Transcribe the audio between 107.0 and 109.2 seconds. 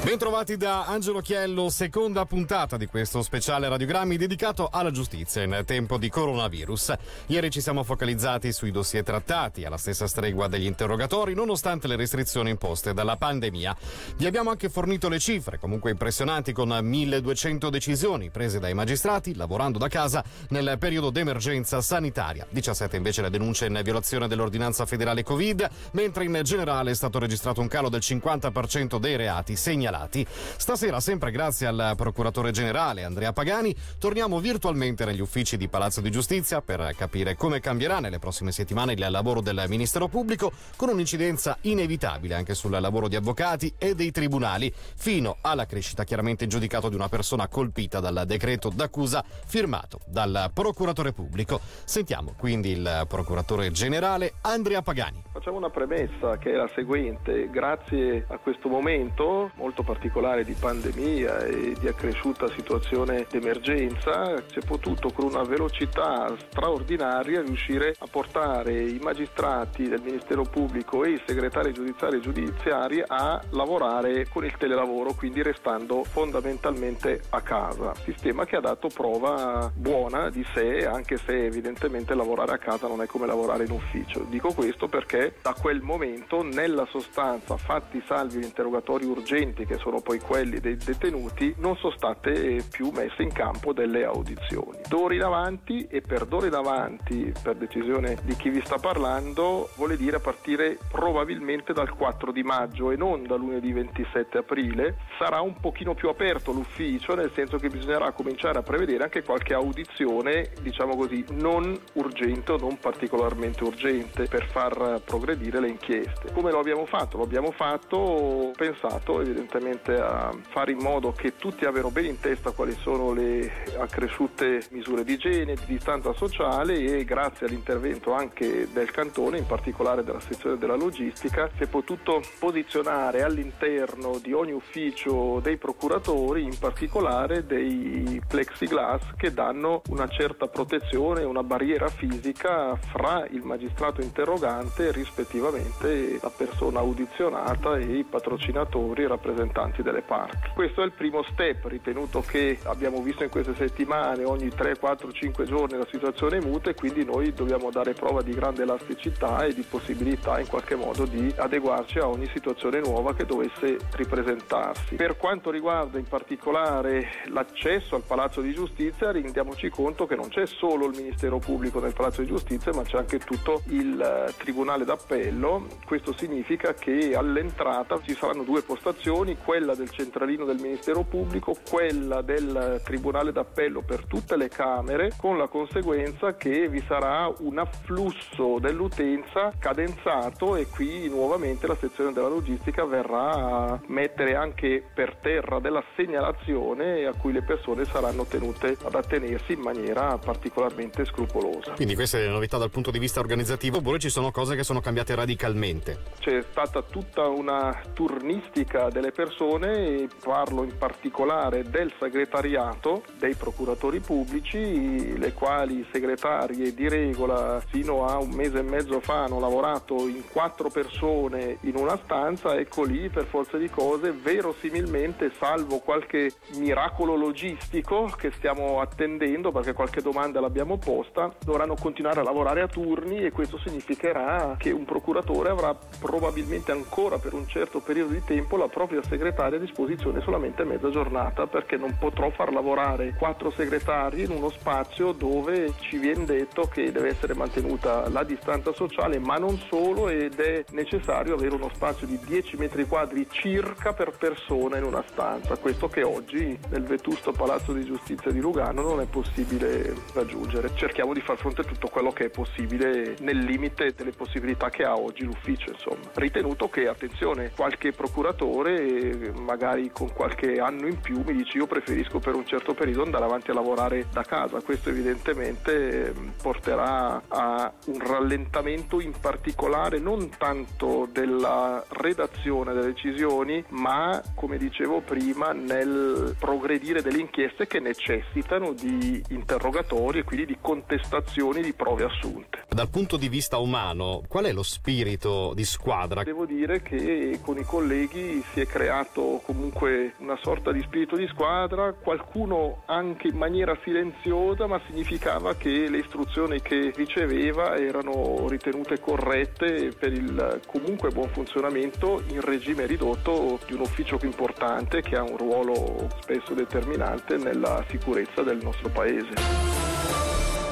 nel senso che bisognerà cominciare a prevedere